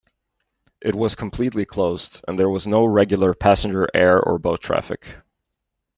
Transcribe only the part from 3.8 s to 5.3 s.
air or boat traffic.